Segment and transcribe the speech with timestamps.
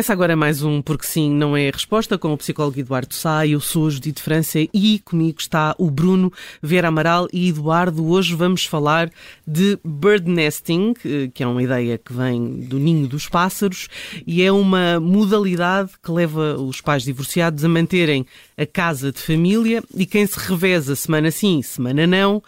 [0.00, 3.46] Começa agora mais um Porque Sim Não É a Resposta com o psicólogo Eduardo Sá.
[3.46, 6.32] Eu sou a Judite França e comigo está o Bruno
[6.62, 8.06] Vera Amaral e Eduardo.
[8.06, 9.10] Hoje vamos falar
[9.46, 10.94] de bird nesting,
[11.34, 13.88] que é uma ideia que vem do ninho dos pássaros
[14.26, 18.24] e é uma modalidade que leva os pais divorciados a manterem
[18.56, 22.42] a casa de família e quem se reveza semana sim, semana não,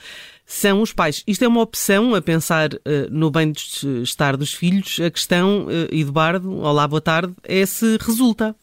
[0.52, 1.24] são os pais.
[1.26, 2.78] Isto é uma opção a pensar uh,
[3.10, 5.00] no bem-estar dos filhos.
[5.00, 8.54] A questão, uh, Eduardo, olá, boa tarde, é se resulta.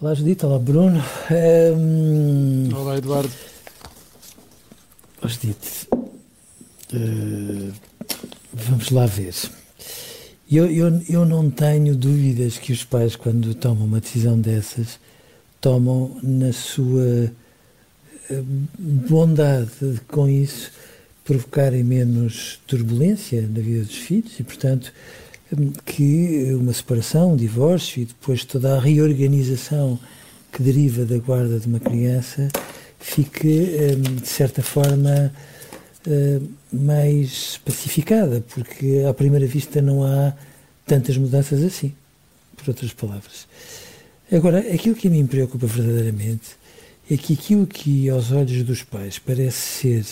[0.00, 1.02] Olá, Judita, olá, Bruno.
[1.76, 2.68] Um...
[2.74, 3.32] Olá, Eduardo.
[5.24, 7.72] Judite, uh,
[8.52, 9.34] vamos lá ver.
[10.50, 15.00] Eu, eu, eu não tenho dúvidas que os pais, quando tomam uma decisão dessas,
[15.60, 17.32] tomam na sua
[18.78, 20.70] bondade de, com isso
[21.24, 24.92] provocarem menos turbulência na vida dos filhos e, portanto,
[25.84, 29.98] que uma separação, um divórcio e depois toda a reorganização
[30.52, 32.48] que deriva da guarda de uma criança
[32.98, 33.66] fique,
[34.20, 35.32] de certa forma,
[36.72, 40.32] mais pacificada, porque à primeira vista não há
[40.86, 41.94] tantas mudanças assim,
[42.56, 43.46] por outras palavras.
[44.30, 46.56] Agora, aquilo que mim preocupa verdadeiramente
[47.10, 50.06] é que aquilo que aos olhos dos pais parece ser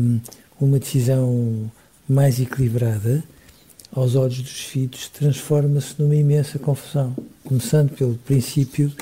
[0.00, 0.20] um,
[0.60, 1.70] uma decisão
[2.08, 3.22] mais equilibrada,
[3.92, 7.16] aos olhos dos filhos transforma-se numa imensa confusão.
[7.44, 8.92] Começando pelo princípio,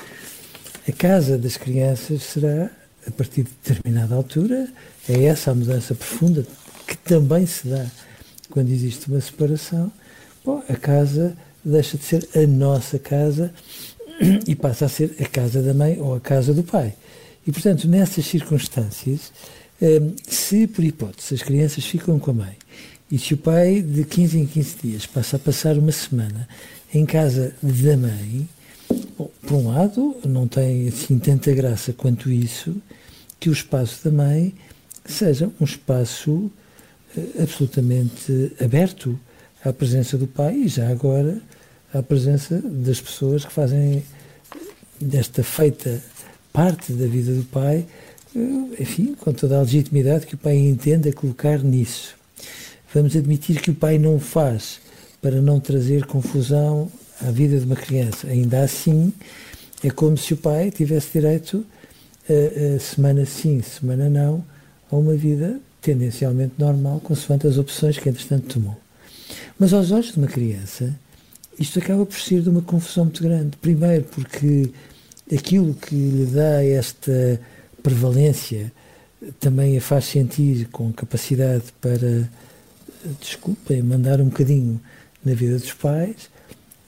[0.87, 2.69] a casa das crianças será,
[3.05, 4.67] a partir de determinada altura,
[5.07, 6.45] é essa a mudança profunda
[6.87, 7.85] que também se dá
[8.49, 9.91] quando existe uma separação.
[10.43, 13.53] Bom, a casa deixa de ser a nossa casa
[14.47, 16.93] e passa a ser a casa da mãe ou a casa do pai.
[17.45, 19.31] E, portanto, nessas circunstâncias,
[19.81, 22.57] hum, se por hipótese as crianças ficam com a mãe
[23.09, 26.47] e se o pai de 15 em 15 dias passa a passar uma semana
[26.93, 28.47] em casa da mãe,
[29.17, 32.75] bom, por um lado, não tem assim tanta graça quanto isso
[33.39, 34.53] que o espaço da mãe
[35.05, 36.51] seja um espaço
[37.15, 39.17] eh, absolutamente aberto
[39.63, 41.41] à presença do pai e já agora
[41.93, 44.03] à presença das pessoas que fazem
[44.99, 46.01] desta feita
[46.51, 47.85] parte da vida do pai,
[48.35, 52.15] eh, enfim, com toda a legitimidade que o pai entenda colocar nisso.
[52.93, 54.79] Vamos admitir que o pai não faz
[55.21, 58.27] para não trazer confusão à vida de uma criança.
[58.27, 59.13] Ainda assim,
[59.83, 61.65] é como se o pai tivesse direito,
[62.29, 64.43] a, a semana sim, semana não,
[64.91, 68.77] a uma vida tendencialmente normal, consoante as opções que entretanto tomou.
[69.59, 70.93] Mas aos olhos de uma criança,
[71.59, 73.57] isto acaba por ser de uma confusão muito grande.
[73.57, 74.71] Primeiro, porque
[75.33, 77.39] aquilo que lhe dá esta
[77.81, 78.71] prevalência
[79.39, 82.29] também a faz sentir com capacidade para,
[83.19, 84.79] desculpem, mandar um bocadinho
[85.23, 86.29] na vida dos pais,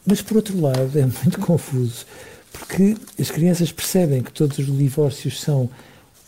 [0.05, 2.05] mas por outro lado é muito confuso,
[2.51, 5.69] porque as crianças percebem que todos os divórcios são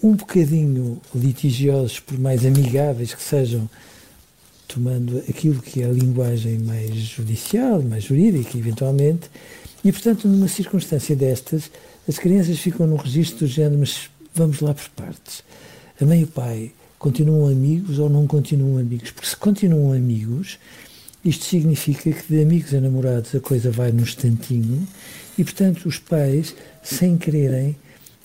[0.01, 3.69] um bocadinho litigiosos, por mais amigáveis que sejam
[4.73, 9.29] tomando aquilo que é a linguagem mais judicial, mais jurídica, eventualmente,
[9.83, 11.71] e, portanto, numa circunstância destas,
[12.07, 15.43] as crianças ficam no registro do género, mas vamos lá por partes.
[15.99, 19.11] A mãe e o pai continuam amigos ou não continuam amigos?
[19.11, 20.59] Porque se continuam amigos,
[21.23, 24.87] isto significa que de amigos a namorados a coisa vai num instantinho
[25.37, 27.75] e, portanto, os pais, sem quererem,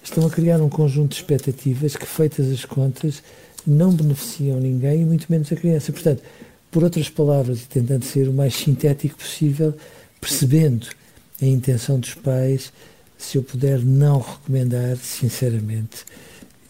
[0.02, 3.22] estão a criar um conjunto de expectativas que, feitas as contas,
[3.66, 5.92] não beneficiam ninguém muito menos a criança.
[5.92, 6.22] Portanto,
[6.70, 9.74] por outras palavras, e tentando ser o mais sintético possível,
[10.20, 10.86] percebendo
[11.40, 12.72] a intenção dos pais,
[13.18, 16.04] se eu puder não recomendar, sinceramente,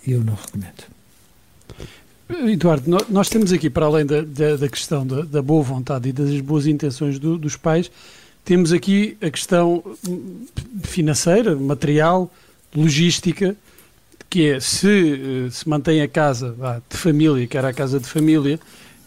[0.06, 0.84] eu não recomendo.
[2.28, 6.12] Eduardo, nós temos aqui, para além da, da, da questão da, da, boa vontade e
[6.12, 7.90] das boas intenções do, dos pais,
[8.44, 9.82] temos aqui a questão
[10.82, 12.32] financeira, material,
[12.74, 13.56] logística,
[14.28, 16.56] que é se se mantém a casa
[16.88, 18.58] de família, que era a casa de família,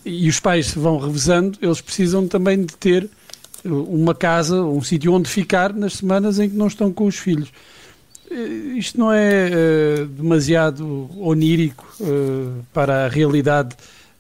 [0.06, 3.10] e os pais se vão revezando, eles precisam também de ter
[3.66, 7.52] uma casa, um sítio onde ficar nas semanas em que não estão com os filhos.
[8.78, 13.76] Isto não é uh, demasiado onírico uh, para a realidade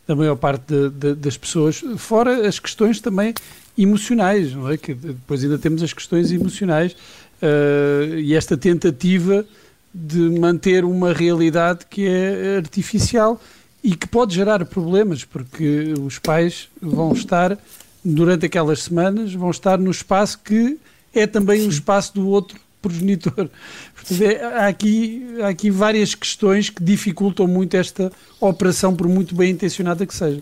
[0.07, 3.33] da maior parte de, de, das pessoas, fora as questões também
[3.77, 4.77] emocionais, não é?
[4.77, 9.45] Que depois ainda temos as questões emocionais uh, e esta tentativa
[9.93, 13.41] de manter uma realidade que é artificial
[13.83, 17.57] e que pode gerar problemas, porque os pais vão estar
[18.03, 20.77] durante aquelas semanas, vão estar no espaço que
[21.13, 23.49] é também o um espaço do outro progenitor.
[23.95, 29.35] Portanto, é, há, aqui, há aqui várias questões que dificultam muito esta operação, por muito
[29.35, 30.41] bem intencionada que seja.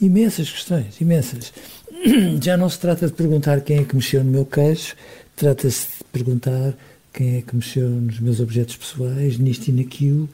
[0.00, 1.52] Imensas questões, imensas.
[2.42, 4.96] Já não se trata de perguntar quem é que mexeu no meu queixo,
[5.36, 6.74] trata-se de perguntar
[7.12, 10.28] quem é que mexeu nos meus objetos pessoais, nisto e naquilo.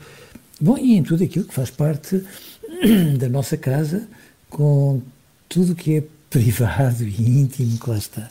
[0.60, 2.22] Bom, e em tudo aquilo que faz parte
[3.18, 4.06] da nossa casa,
[4.48, 5.00] com
[5.48, 8.30] tudo que é privado e íntimo que lá está.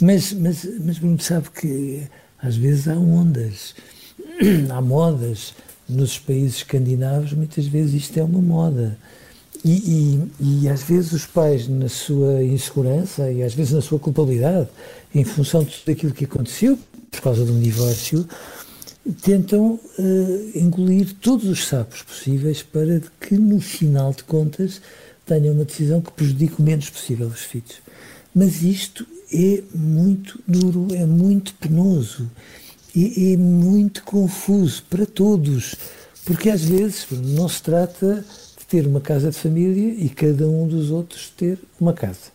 [0.00, 2.02] Mas, mas, mas Bruno sabe que
[2.38, 3.74] às vezes há ondas,
[4.70, 5.54] há modas.
[5.88, 8.96] Nos países escandinavos, muitas vezes isto é uma moda.
[9.64, 13.98] E, e, e, às vezes os pais, na sua insegurança e às vezes na sua
[13.98, 14.68] culpabilidade,
[15.14, 16.78] em função de tudo aquilo que aconteceu
[17.12, 18.26] por causa um divórcio,
[19.22, 24.80] tentam uh, engolir todos os sapos possíveis para que, no final de contas,
[25.24, 27.80] tenham uma decisão que prejudique o menos possível os filhos.
[28.34, 32.30] Mas isto é muito duro, é muito penoso,
[32.96, 35.74] é, é muito confuso para todos,
[36.24, 38.24] porque às vezes não se trata
[38.58, 42.32] de ter uma casa de família e cada um dos outros ter uma casa.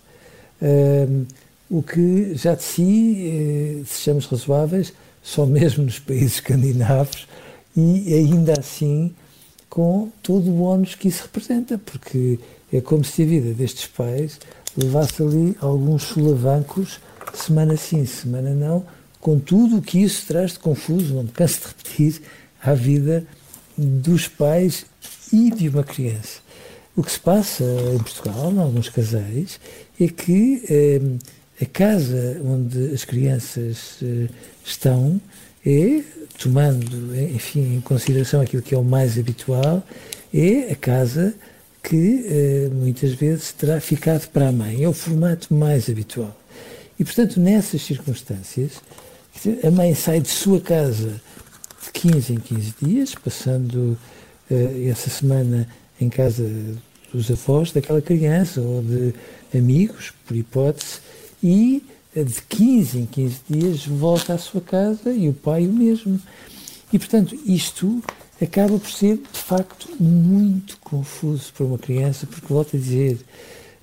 [0.62, 1.25] Um,
[1.69, 7.28] o que já de si, eh, sejamos razoáveis, só mesmo nos países escandinavos
[7.75, 9.14] e ainda assim
[9.69, 12.40] com todo o ónus que isso representa, porque
[12.72, 14.40] é como se a vida destes pais
[14.75, 17.00] levasse ali alguns solavancos,
[17.34, 18.86] semana sim, semana não,
[19.19, 22.22] com tudo o que isso traz de confuso, não me canso de repetir,
[22.62, 23.25] à vida
[23.78, 24.86] dos pais
[25.31, 26.40] e de uma criança.
[26.96, 29.60] O que se passa em Portugal, em alguns casais,
[30.00, 31.02] é que eh,
[31.62, 34.27] a casa onde as crianças eh,
[34.63, 35.19] estão
[35.65, 36.01] é,
[36.38, 39.83] tomando enfim, em consideração aquilo que é o mais habitual,
[40.33, 41.33] é a casa
[41.83, 44.83] que eh, muitas vezes terá ficado para a mãe.
[44.83, 46.36] É o formato mais habitual.
[47.00, 48.81] E, portanto, nessas circunstâncias,
[49.63, 51.21] a mãe sai de sua casa
[51.83, 53.98] de 15 em 15 dias, passando
[54.51, 55.68] eh, essa semana
[56.00, 56.50] em casa
[57.13, 59.13] dos avós daquela criança ou de
[59.57, 61.00] amigos, por hipótese,
[61.44, 61.84] e
[62.16, 66.19] de 15 em 15 dias volta à sua casa e o pai o mesmo.
[66.92, 68.01] E, portanto, isto
[68.42, 73.19] acaba por ser, de facto, muito confuso para uma criança, porque, volto a dizer,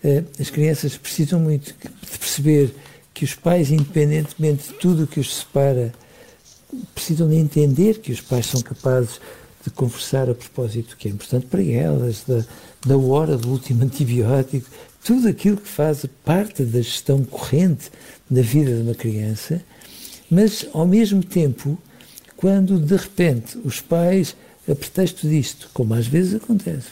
[0.03, 2.75] eh, as crianças precisam muito de perceber
[3.13, 5.93] que os pais, independentemente de tudo o que os separa,
[6.95, 9.21] precisam de entender que os pais são capazes
[9.63, 12.45] de conversar a propósito do que é importante para elas, da,
[12.85, 14.69] da hora do último antibiótico,
[15.05, 17.91] tudo aquilo que faz parte da gestão corrente
[18.29, 19.63] da vida de uma criança,
[20.31, 21.79] mas ao mesmo tempo,
[22.37, 24.35] quando de repente os pais,
[24.67, 26.89] a pretexto disto, como às vezes acontece,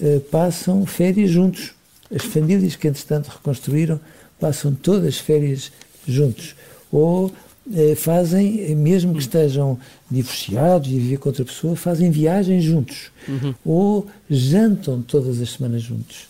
[0.00, 1.72] eh, passam férias juntos.
[2.14, 3.98] As famílias que entretanto reconstruíram
[4.38, 5.72] passam todas as férias
[6.06, 6.54] juntos.
[6.92, 7.32] Ou
[7.74, 9.78] eh, fazem, mesmo que estejam
[10.10, 13.10] divorciados e vivem com outra pessoa, fazem viagens juntos.
[13.26, 13.54] Uhum.
[13.64, 16.29] Ou jantam todas as semanas juntos.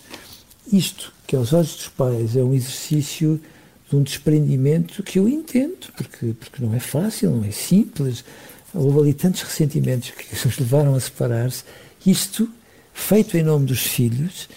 [0.73, 3.41] Isto, que aos olhos dos pais é um exercício
[3.89, 8.25] de um desprendimento que eu entendo, porque, porque não é fácil, não é simples.
[8.73, 11.65] Houve ali tantos ressentimentos que os levaram a separar-se.
[12.07, 12.49] Isto,
[12.95, 14.49] feito em nome dos filhos,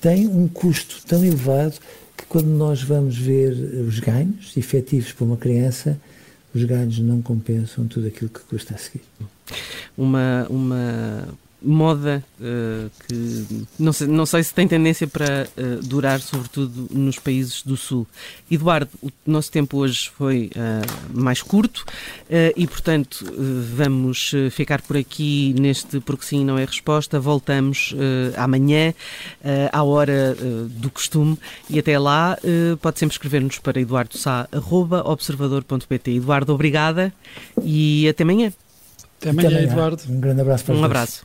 [0.00, 1.74] tem um custo tão elevado
[2.16, 6.00] que quando nós vamos ver os ganhos efetivos para uma criança,
[6.54, 9.02] os ganhos não compensam tudo aquilo que custa a seguir.
[9.96, 11.28] Uma, uma
[11.60, 17.18] moda uh, que não sei, não sei se tem tendência para uh, durar, sobretudo nos
[17.18, 18.06] países do Sul.
[18.50, 21.84] Eduardo, o nosso tempo hoje foi uh, mais curto
[22.56, 23.24] e, portanto,
[23.74, 27.18] vamos ficar por aqui neste Porque Sim Não é Resposta.
[27.18, 27.94] Voltamos
[28.36, 28.94] amanhã,
[29.72, 30.36] à hora
[30.68, 31.38] do costume,
[31.70, 32.36] e até lá
[32.80, 36.10] pode sempre escrever-nos para eduardosá.observador.pt.
[36.10, 37.10] Eduardo, obrigada
[37.62, 38.52] e até amanhã.
[39.20, 39.72] Até amanhã, até amanhã.
[39.72, 40.02] Eduardo.
[40.08, 41.24] Um grande abraço para Um abraço.